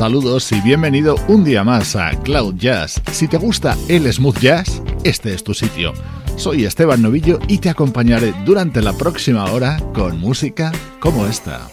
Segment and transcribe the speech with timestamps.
[0.00, 3.02] Saludos y bienvenido un día más a Cloud Jazz.
[3.12, 5.92] Si te gusta el smooth jazz, este es tu sitio.
[6.36, 11.68] Soy Esteban Novillo y te acompañaré durante la próxima hora con música como esta.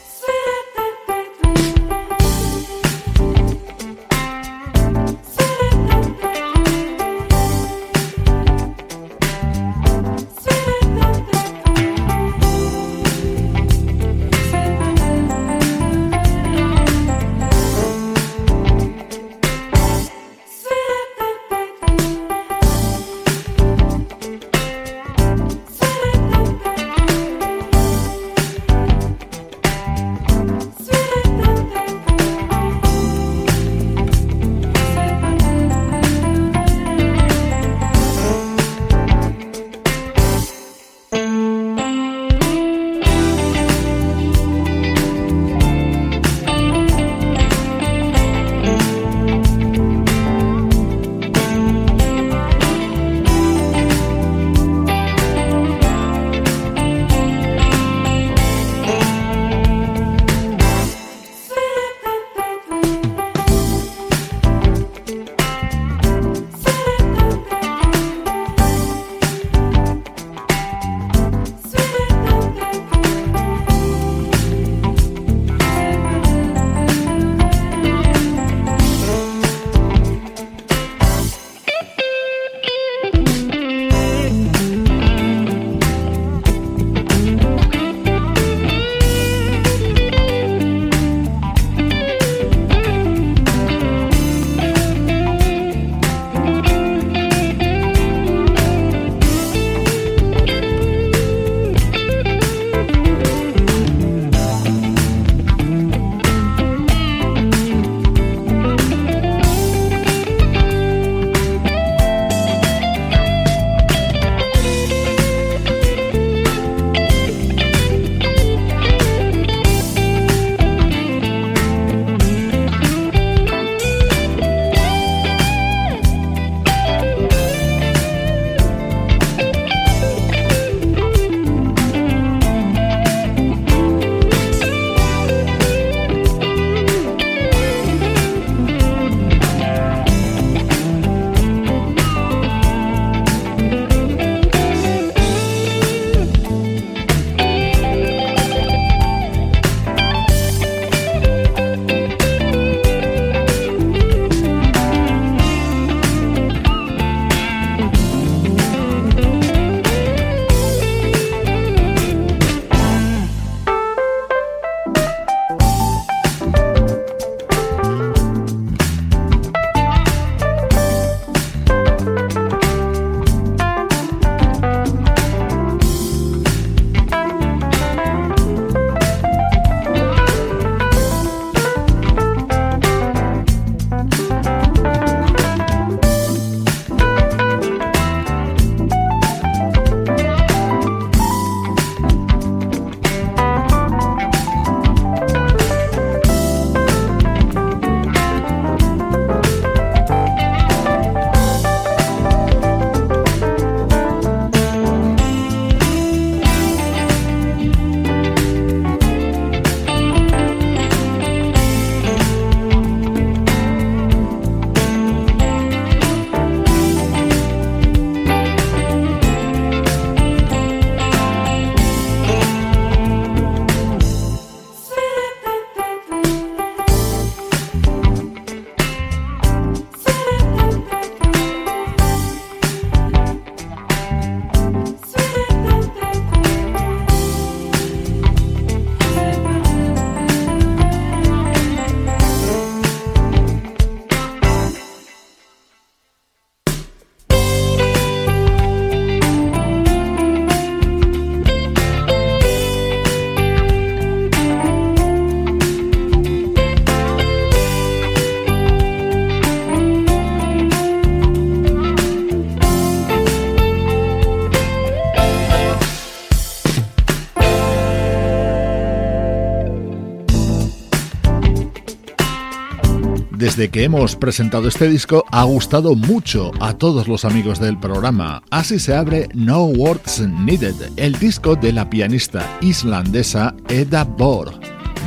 [273.38, 278.42] Desde que hemos presentado este disco ha gustado mucho a todos los amigos del programa.
[278.50, 284.60] Así se abre No Words Needed, el disco de la pianista islandesa Edda Borg.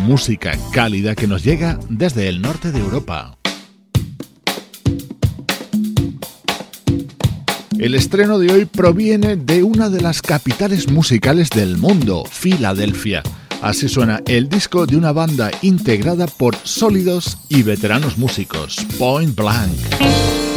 [0.06, 3.36] Música cálida que nos llega desde el norte de Europa.
[7.80, 13.24] El estreno de hoy proviene de una de las capitales musicales del mundo, Filadelfia.
[13.62, 20.49] Así suena el disco de una banda integrada por sólidos y veteranos músicos, Point Blank.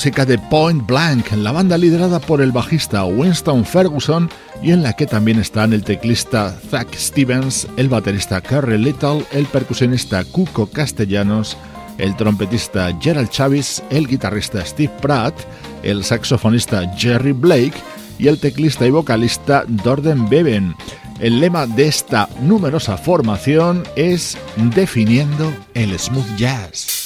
[0.00, 4.30] Música de Point Blank, la banda liderada por el bajista Winston Ferguson
[4.62, 9.44] y en la que también están el teclista Zach Stevens, el baterista Kerry Little, el
[9.44, 11.54] percusionista Cuco Castellanos,
[11.98, 15.34] el trompetista Gerald Chavis, el guitarrista Steve Pratt,
[15.82, 17.74] el saxofonista Jerry Blake
[18.18, 20.74] y el teclista y vocalista Dorden Beven.
[21.18, 24.38] El lema de esta numerosa formación es
[24.74, 26.99] definiendo el smooth jazz.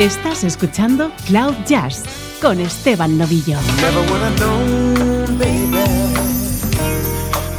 [0.00, 2.04] Estás escuchando Cloud Jazz
[2.40, 3.58] con Esteban Novillo.
[3.82, 5.76] Never would have known, baby,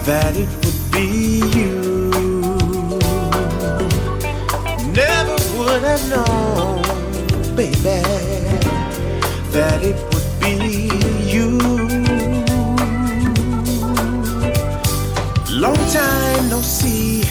[0.08, 2.10] that it would be you.
[4.92, 6.82] Never would have known,
[7.56, 8.02] baby,
[9.52, 10.90] that it would be
[11.32, 11.60] you.
[15.52, 17.22] Long time no see,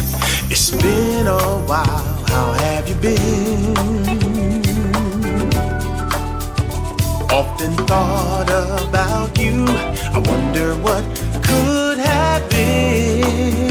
[0.48, 2.24] it's been a while.
[2.28, 3.99] How have you been?
[7.60, 9.66] Often thought about you.
[9.68, 11.04] I wonder what
[11.44, 13.69] could have been.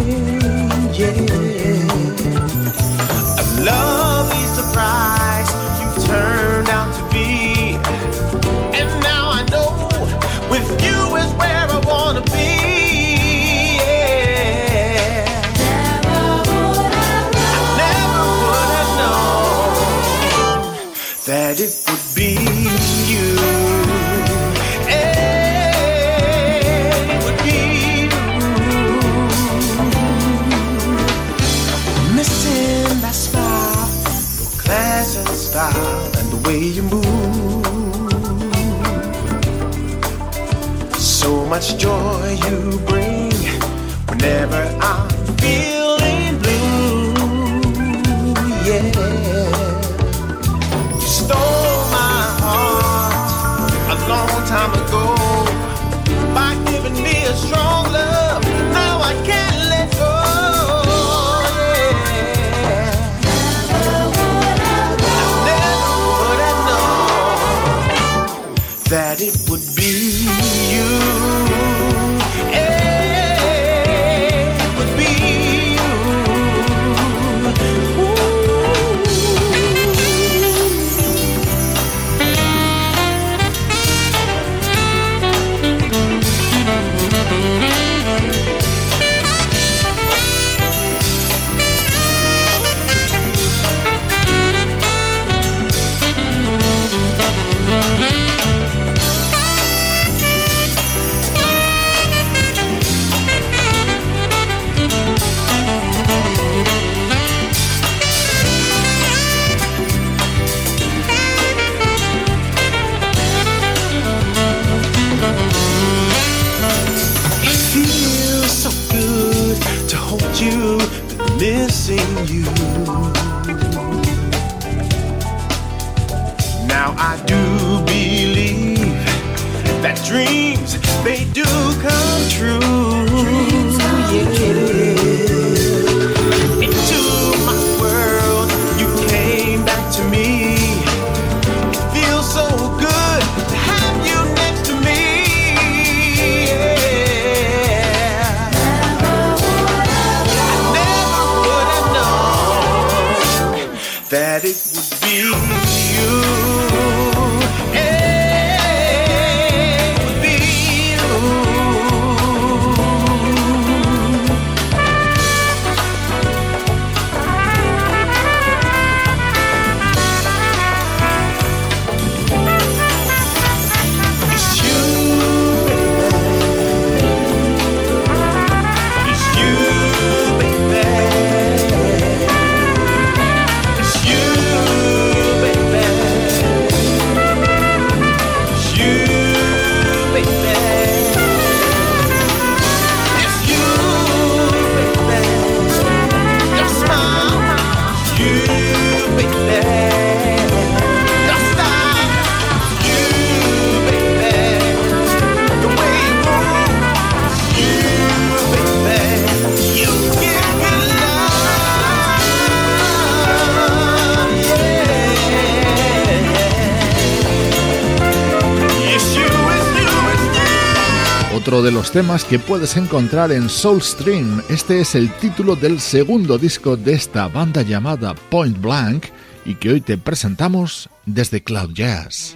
[221.80, 224.42] Los temas que puedes encontrar en Soulstream.
[224.50, 229.06] Este es el título del segundo disco de esta banda llamada Point Blank
[229.46, 232.36] y que hoy te presentamos desde Cloud Jazz.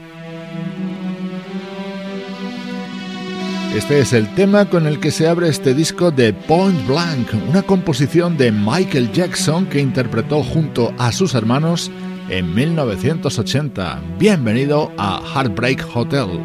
[3.75, 7.63] Este es el tema con el que se abre este disco de Point Blank, una
[7.63, 11.91] composición de Michael Jackson que interpretó junto a sus hermanos
[12.29, 14.01] en 1980.
[14.17, 16.39] Bienvenido a Heartbreak Hotel.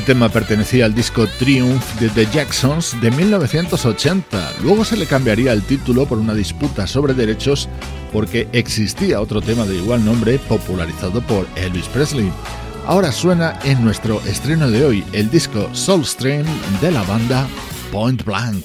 [0.00, 4.54] Este tema pertenecía al disco Triumph de The Jacksons de 1980.
[4.62, 7.68] Luego se le cambiaría el título por una disputa sobre derechos
[8.10, 12.32] porque existía otro tema de igual nombre popularizado por Elvis Presley.
[12.86, 16.46] Ahora suena en nuestro estreno de hoy el disco Soulstream
[16.80, 17.46] de la banda
[17.92, 18.64] Point Blank.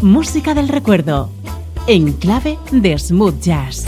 [0.00, 1.30] Música del recuerdo
[1.86, 3.84] en clave de smooth jazz.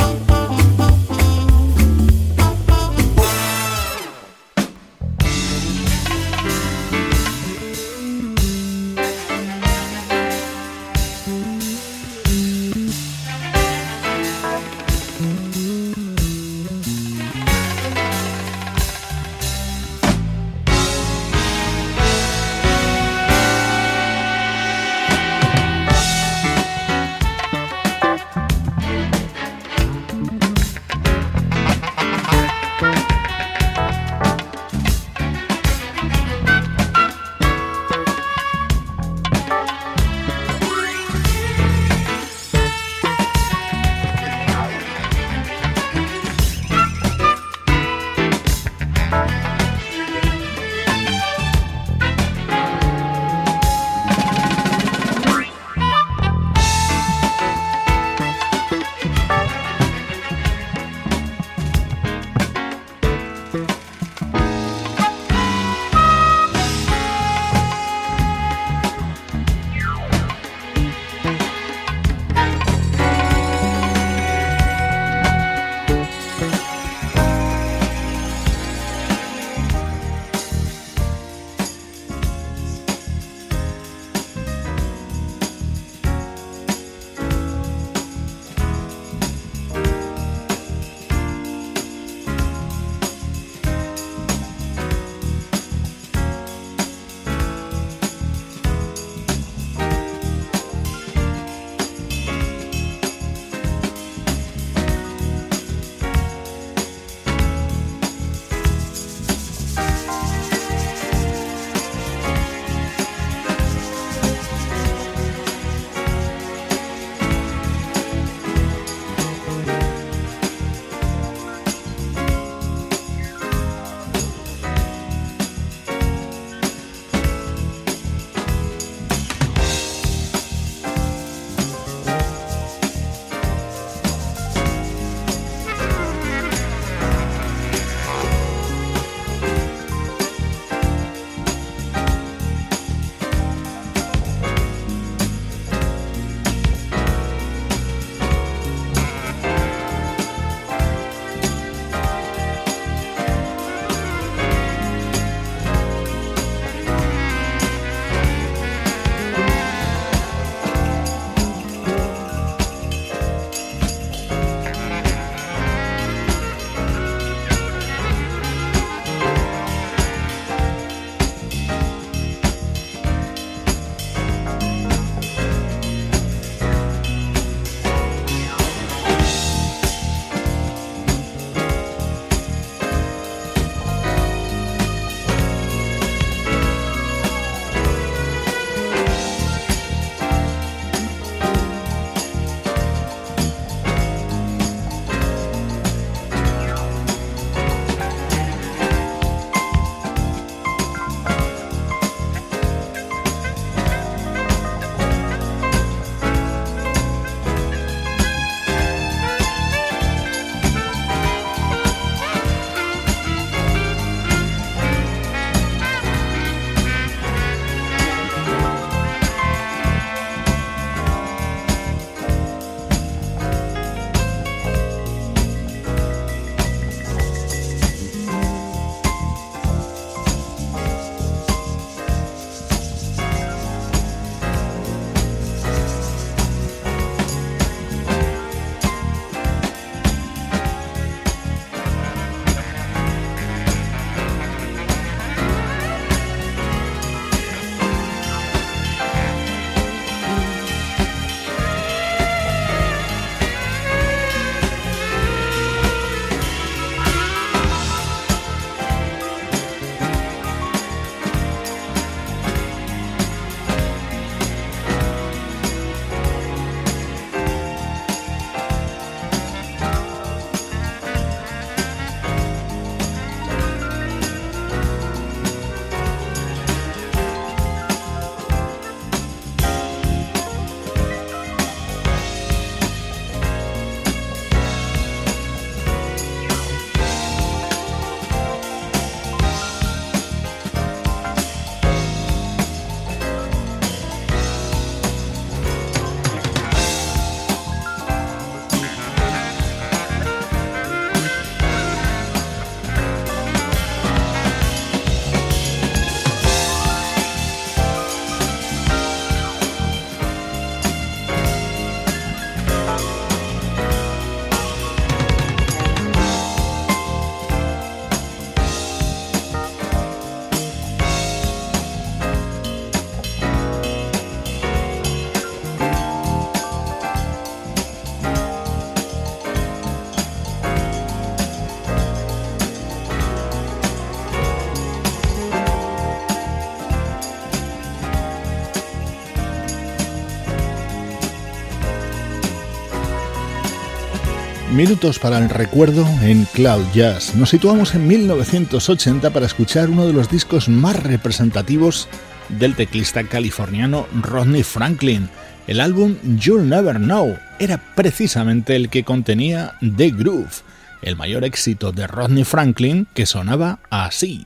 [344.76, 347.34] Minutos para el recuerdo en Cloud Jazz.
[347.34, 352.10] Nos situamos en 1980 para escuchar uno de los discos más representativos
[352.50, 355.30] del teclista californiano Rodney Franklin.
[355.66, 360.60] El álbum You'll Never Know era precisamente el que contenía The Groove,
[361.00, 364.44] el mayor éxito de Rodney Franklin que sonaba así.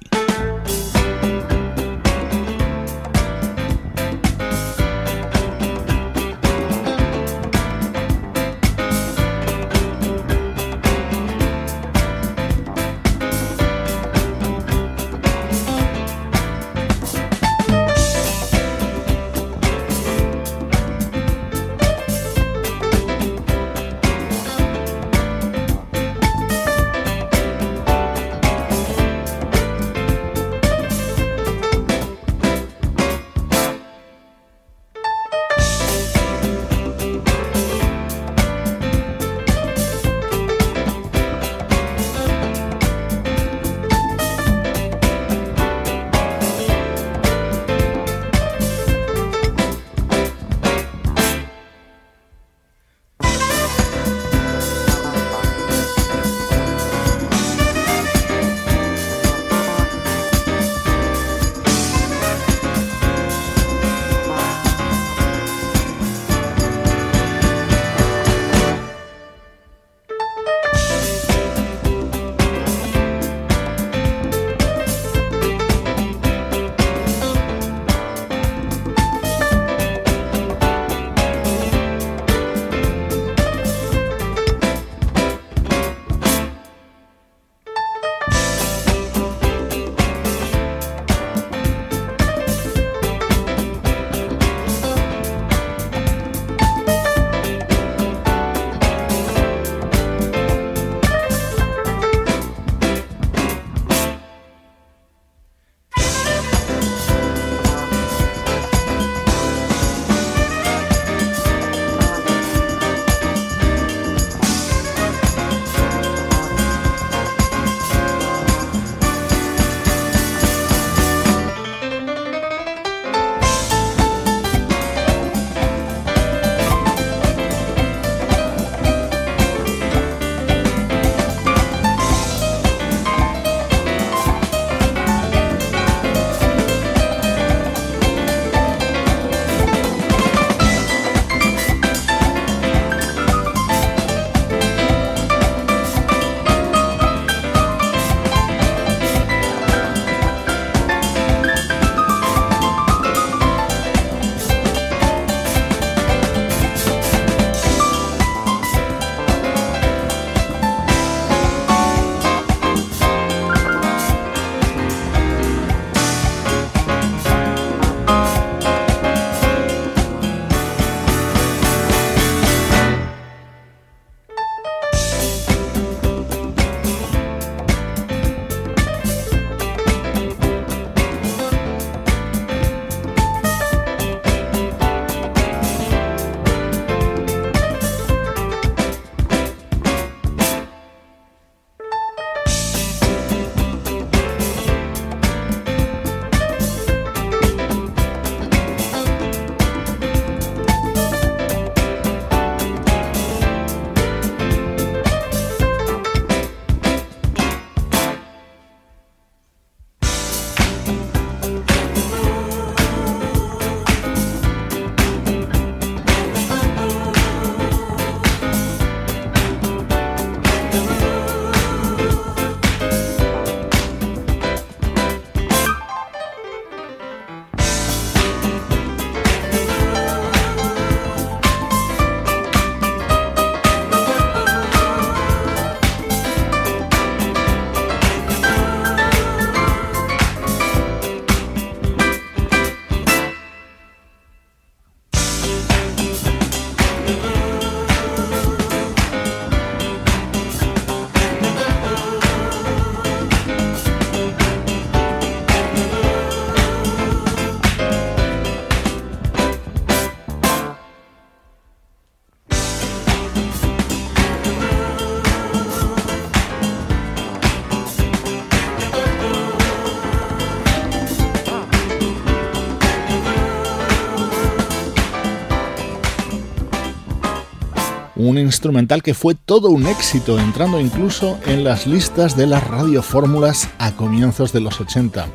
[278.29, 283.69] Un instrumental que fue todo un éxito, entrando incluso en las listas de las radiofórmulas
[283.79, 285.27] a comienzos de los 80.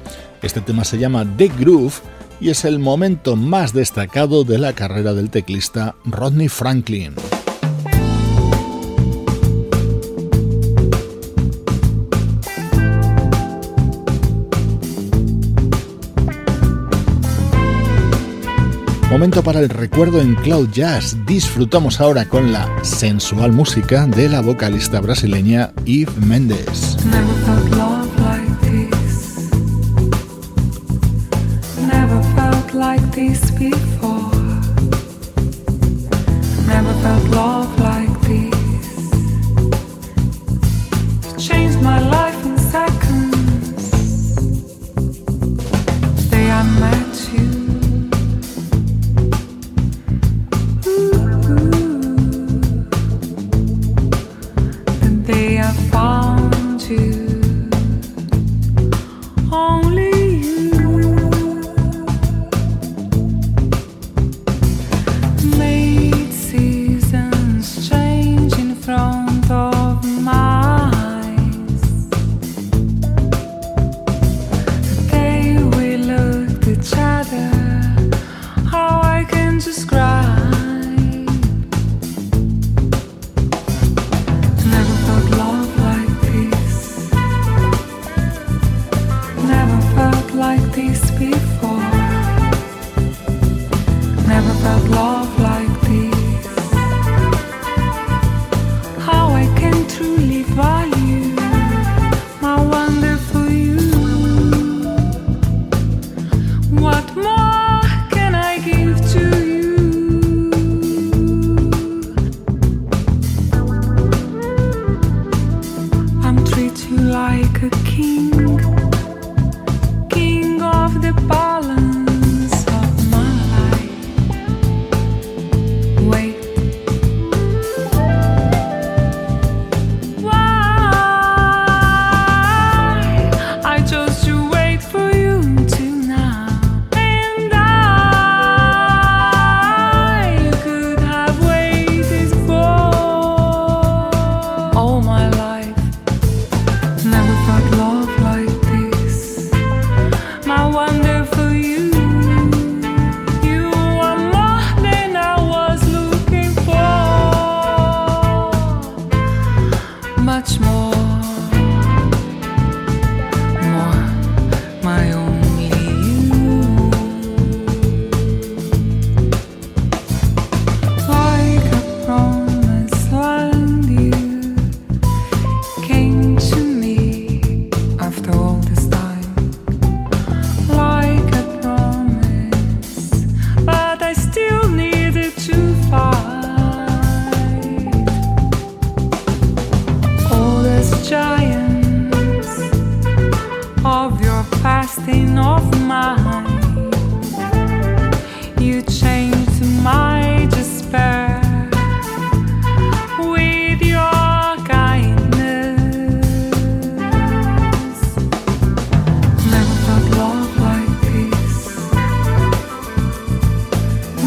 [0.41, 1.93] Este tema se llama The Groove
[2.39, 7.15] y es el momento más destacado de la carrera del teclista Rodney Franklin.
[19.15, 21.15] Momento para el recuerdo en Cloud Jazz.
[21.25, 26.97] Disfrutamos ahora con la sensual música de la vocalista brasileña Eve Méndez.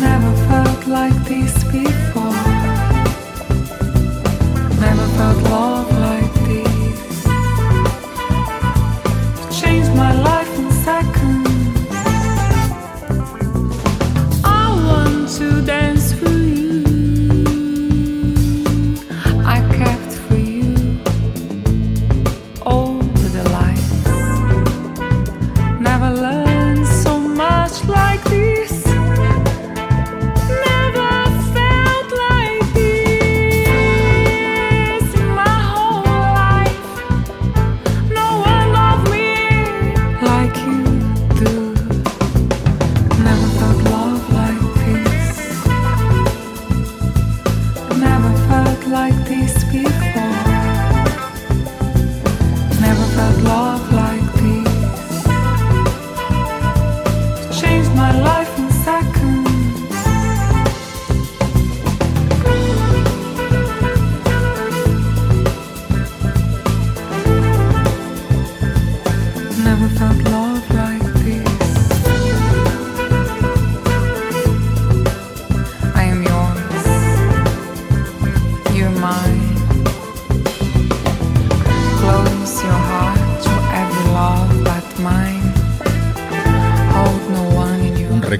[0.00, 0.37] never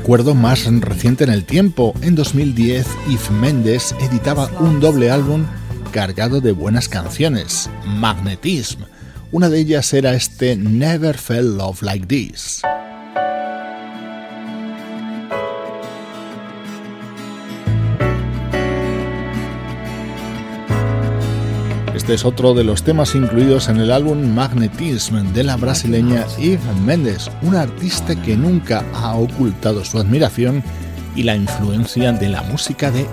[0.09, 1.93] recuerdo más reciente en el tiempo.
[2.01, 5.45] En 2010, Yves Mendes editaba un doble álbum
[5.93, 8.85] cargado de buenas canciones, Magnetism.
[9.33, 12.58] Una de ellas era este Never Felt Love Like This.
[22.09, 26.59] Este es otro de los temas incluidos en el álbum Magnetism de la brasileña Eve
[26.83, 30.65] Mendes, una artista que nunca ha ocultado su admiración
[31.15, 33.07] y la influencia de la música de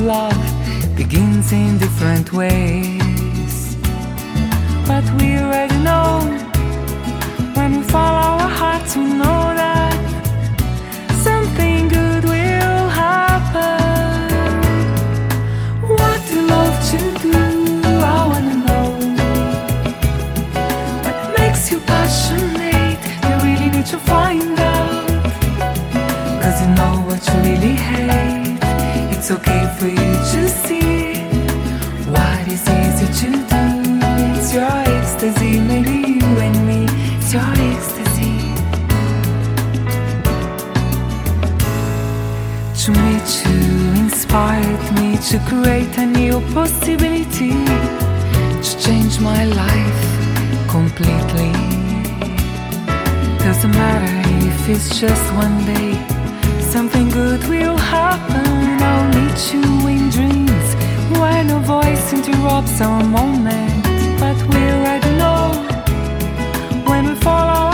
[0.00, 0.61] love?
[0.96, 3.76] Begins in different ways.
[4.86, 6.20] But we already know
[7.54, 9.61] when we follow our hearts, we know that
[29.32, 30.82] okay for you to see
[32.52, 33.64] it's easy to do.
[34.36, 36.86] It's your ecstasy, maybe you and me.
[37.16, 38.34] It's your ecstasy.
[42.82, 47.54] To meet you inspired me to create a new possibility
[48.66, 50.02] to change my life
[50.68, 51.52] completely.
[53.38, 55.92] Doesn't matter if it's just one day,
[56.60, 58.81] something good will happen.
[59.32, 60.74] In dreams
[61.18, 63.82] when a voice interrupts our moment.
[64.20, 65.52] But we already know
[66.86, 67.71] when we follow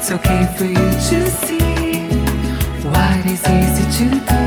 [0.00, 2.06] It's okay for you to see
[2.86, 4.44] what is easy to do.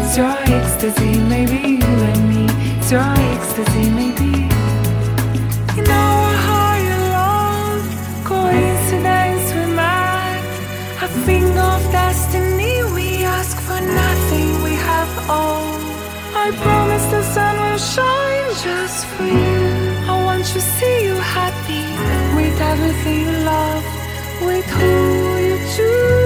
[0.00, 2.46] It's your ecstasy, maybe you and me.
[2.78, 4.48] It's your ecstasy, maybe.
[5.76, 6.16] You know
[6.46, 7.84] how you love,
[8.24, 10.44] coincidence we met.
[11.04, 15.76] A thing of destiny, we ask for nothing, we have all.
[16.44, 19.60] I promise the sun will shine just for you.
[20.08, 21.84] I want to see you happy
[22.34, 23.79] with everything you love,
[24.50, 24.80] 回头
[25.38, 26.19] 也只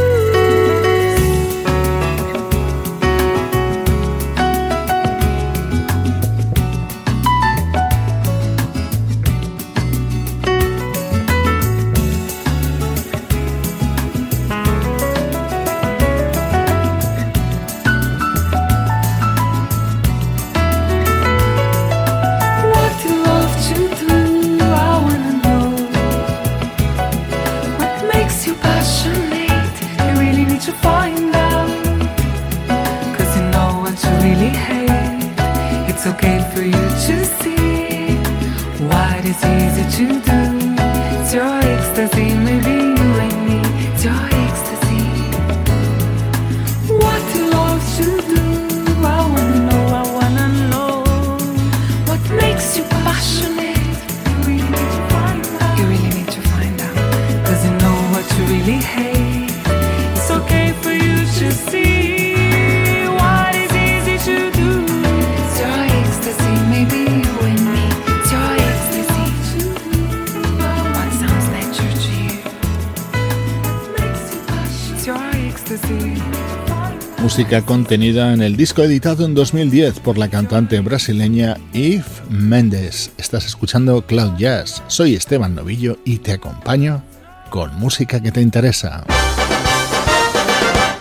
[77.62, 83.12] contenida en el disco editado en 2010 por la cantante brasileña Eve Mendes.
[83.16, 84.82] Estás escuchando Cloud Jazz.
[84.88, 87.02] Soy Esteban Novillo y te acompaño
[87.50, 89.04] con música que te interesa.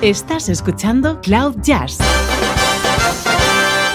[0.02, 1.98] Estás escuchando Cloud Jazz,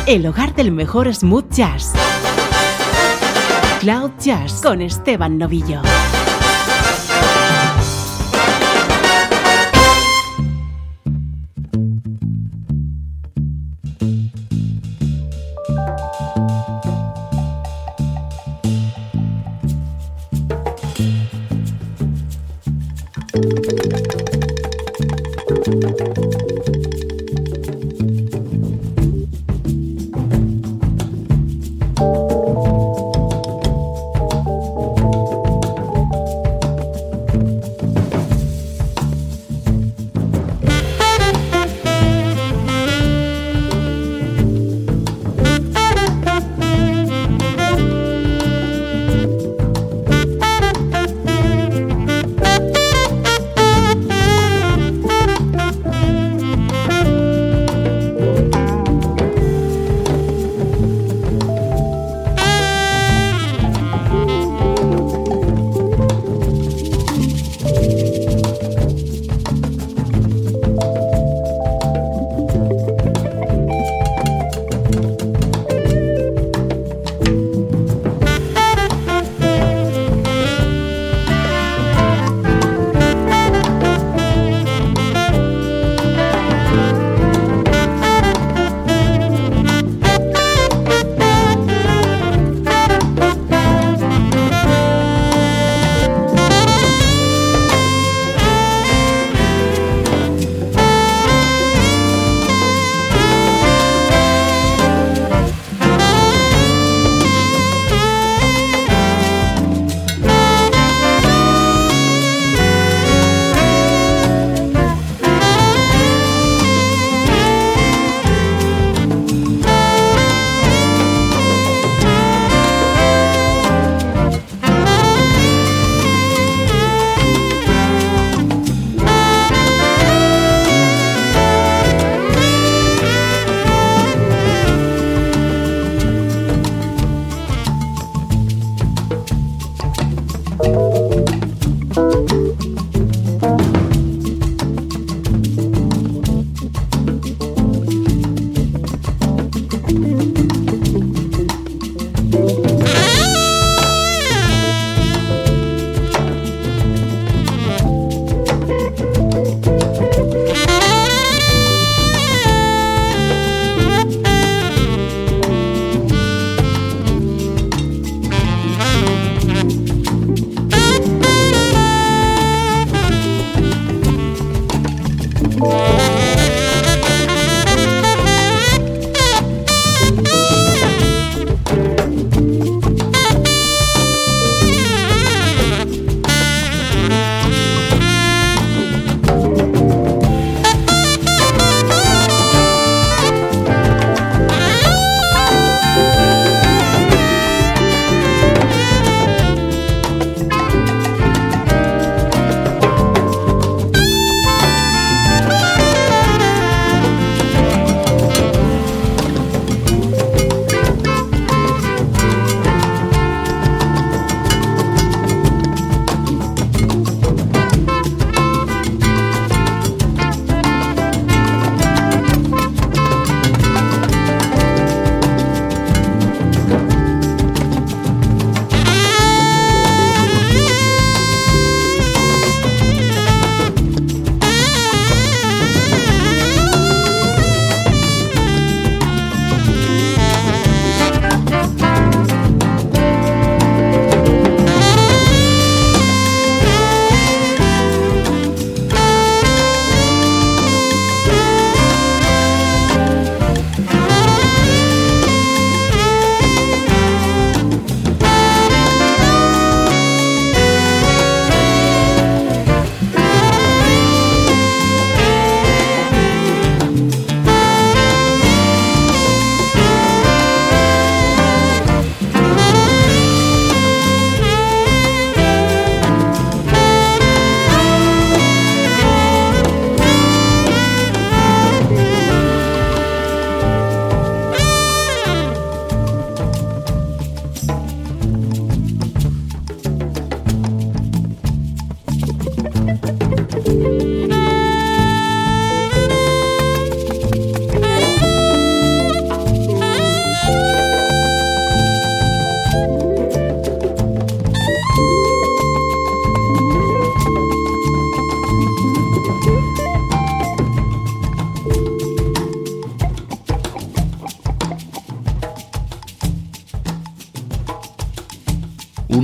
[0.06, 1.92] el hogar del mejor smooth jazz.
[3.80, 5.82] Cloud Jazz con Esteban Novillo.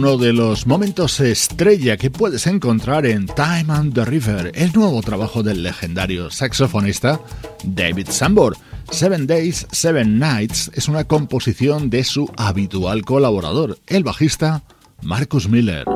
[0.05, 5.01] Uno de los momentos estrella que puedes encontrar en Time and the River, el nuevo
[5.01, 7.23] trabajo del legendario saxofonista
[7.65, 8.55] David Sambor.
[8.91, 14.63] Seven Days, Seven Nights es una composición de su habitual colaborador, el bajista
[15.01, 15.87] Marcus Miller.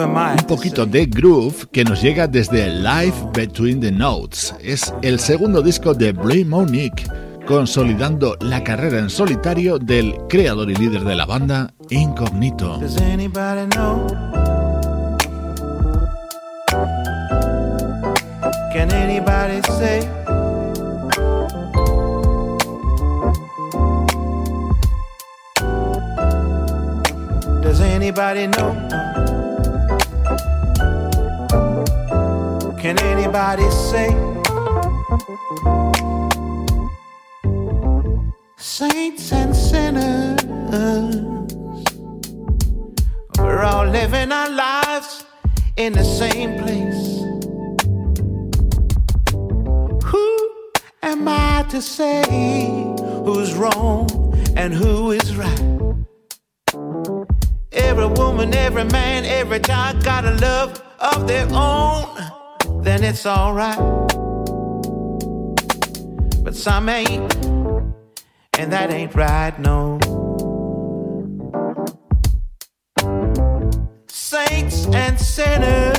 [0.00, 4.54] Un poquito de groove que nos llega desde Live Between the Notes.
[4.62, 7.04] Es el segundo disco de Blue Monique,
[7.46, 12.78] consolidando la carrera en solitario del creador y líder de la banda, Incognito.
[12.78, 14.06] Does anybody know?
[18.72, 20.08] Can anybody say?
[27.62, 29.01] Does anybody know?
[32.92, 34.08] Can anybody say?
[38.58, 40.38] Saints and sinners,
[43.38, 45.24] we're all living our lives
[45.78, 47.22] in the same place.
[50.04, 50.50] Who
[51.02, 52.22] am I to say
[53.24, 54.06] who's wrong
[54.54, 55.62] and who is right?
[57.72, 62.41] Every woman, every man, every child got a love of their own
[62.82, 63.78] then it's alright.
[66.42, 67.34] But some ain't,
[68.58, 70.00] and that ain't right, no.
[74.08, 75.98] Saints and sinners,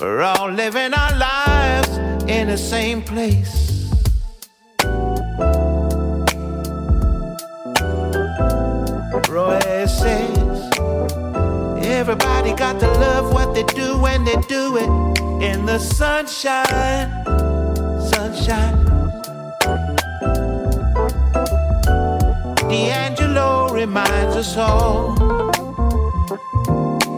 [0.00, 1.96] we're all living our lives
[2.28, 3.66] in the same place.
[9.28, 10.37] Roy says
[11.98, 14.88] Everybody got to love what they do when they do it
[15.42, 17.10] in the sunshine.
[18.00, 18.84] Sunshine.
[22.70, 25.16] D'Angelo reminds us all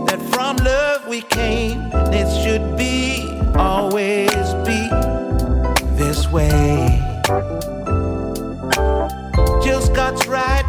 [0.07, 4.89] that from love we came, and it should be always be
[5.95, 7.05] this way.
[9.63, 10.65] Just God's right,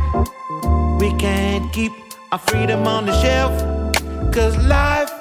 [1.00, 1.94] we can't keep
[2.34, 3.81] our freedom on the shelf.
[4.32, 5.12] Cause life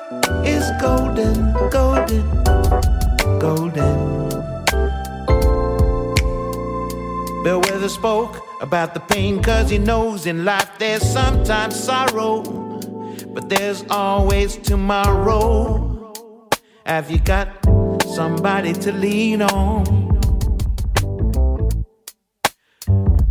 [0.45, 2.45] is golden, golden,
[3.41, 4.11] golden.
[7.43, 12.43] Bellwether spoke about the pain cause he knows in life there's sometimes sorrow,
[13.35, 16.13] but there's always tomorrow.
[16.87, 17.49] Have you got
[18.15, 19.85] somebody to lean on?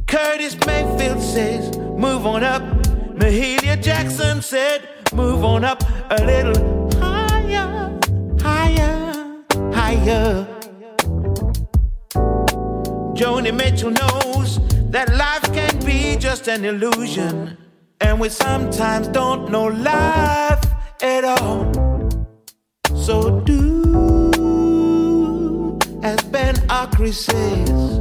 [0.08, 2.64] Curtis Mayfield says, move on up.
[3.16, 8.00] Mahalia Jackson said, Move on up a little higher,
[8.40, 9.44] higher,
[9.74, 10.48] higher.
[13.16, 14.60] Joni Mitchell knows
[14.92, 17.58] that life can be just an illusion,
[18.02, 20.64] and we sometimes don't know life
[21.02, 21.72] at all.
[22.96, 23.80] So do
[26.04, 28.00] as Ben Akri says,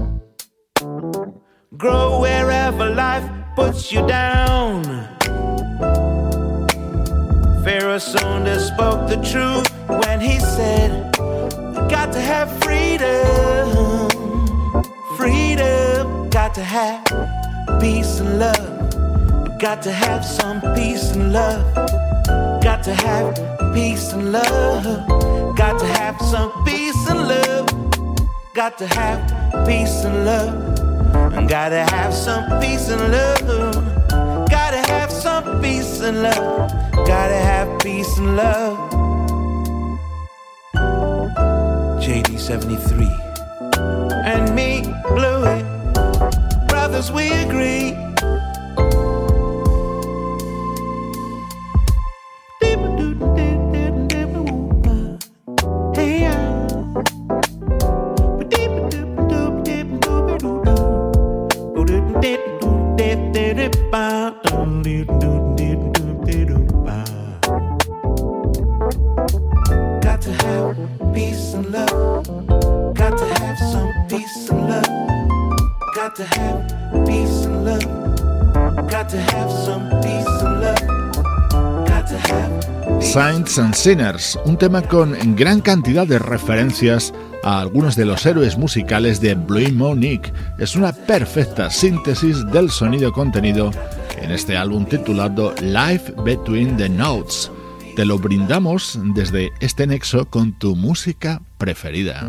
[1.77, 5.18] grow wherever life puts you down.
[7.69, 9.69] Pharaoh Saunders spoke the truth
[10.01, 11.12] when he said,
[11.91, 14.09] got to have freedom,
[15.19, 17.05] freedom, got to have
[17.79, 21.62] peace and love, got to have some peace and love,
[22.62, 23.35] got to have
[23.75, 24.85] peace and love,
[25.55, 27.69] got to have some peace and love,
[28.55, 29.21] got to have
[29.66, 33.99] peace and love, gotta have some peace and love.
[34.49, 36.78] Gotta have some peace and love.
[37.09, 38.77] Gotta have peace and love.
[42.05, 43.09] JD 73
[44.27, 45.65] and me, Bluey.
[46.69, 47.97] Brothers, we agree.
[83.59, 89.21] And Sinners, un tema con gran cantidad de referencias a algunos de los héroes musicales
[89.21, 90.33] de Blue Monique.
[90.59, 93.71] Es una perfecta síntesis del sonido contenido
[94.21, 97.51] en este álbum titulado Life Between the Notes.
[97.97, 102.29] te lo brindamos desde este nexo con tu música preferida.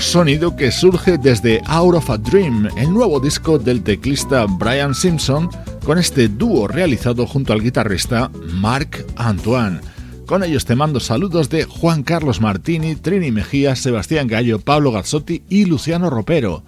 [0.00, 5.50] Sonido que surge desde Out of a Dream, el nuevo disco del teclista Brian Simpson,
[5.84, 9.80] con este dúo realizado junto al guitarrista Marc Antoine.
[10.26, 15.42] Con ellos te mando saludos de Juan Carlos Martini, Trini Mejía, Sebastián Gallo, Pablo Gazzotti
[15.48, 16.62] y Luciano Ropero.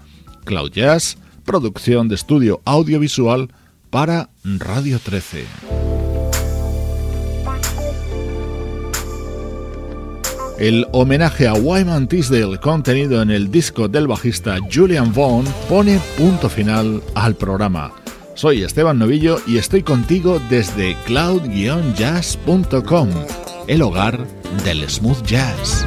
[0.45, 3.51] Cloud Jazz, producción de estudio audiovisual
[3.91, 5.80] para Radio 13.
[10.61, 16.50] El homenaje a Wyman Tisdale contenido en el disco del bajista Julian Vaughn pone punto
[16.50, 17.94] final al programa.
[18.34, 23.08] Soy Esteban Novillo y estoy contigo desde cloud-jazz.com,
[23.68, 24.26] el hogar
[24.62, 25.86] del smooth jazz.